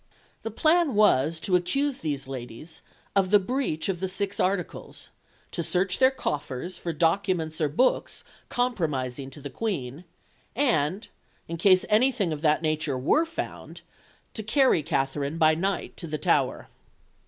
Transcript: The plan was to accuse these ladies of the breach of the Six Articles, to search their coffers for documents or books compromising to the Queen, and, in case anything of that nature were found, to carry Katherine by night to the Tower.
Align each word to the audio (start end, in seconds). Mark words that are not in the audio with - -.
The 0.41 0.49
plan 0.49 0.95
was 0.95 1.39
to 1.41 1.55
accuse 1.55 1.99
these 1.99 2.25
ladies 2.25 2.81
of 3.15 3.29
the 3.29 3.37
breach 3.37 3.87
of 3.87 3.99
the 3.99 4.07
Six 4.07 4.39
Articles, 4.39 5.09
to 5.51 5.61
search 5.61 5.99
their 5.99 6.09
coffers 6.09 6.75
for 6.75 6.91
documents 6.91 7.61
or 7.61 7.69
books 7.69 8.23
compromising 8.49 9.29
to 9.29 9.39
the 9.39 9.51
Queen, 9.51 10.05
and, 10.55 11.07
in 11.47 11.57
case 11.57 11.85
anything 11.87 12.33
of 12.33 12.41
that 12.41 12.63
nature 12.63 12.97
were 12.97 13.27
found, 13.27 13.81
to 14.33 14.41
carry 14.41 14.81
Katherine 14.81 15.37
by 15.37 15.53
night 15.53 15.95
to 15.97 16.07
the 16.07 16.17
Tower. 16.17 16.67